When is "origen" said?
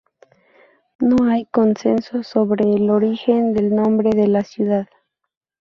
2.89-3.53